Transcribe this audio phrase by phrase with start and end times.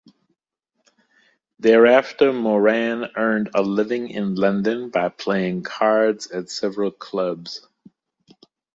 [1.59, 7.67] Thereafter Moran earned a living in London by playing cards at several clubs.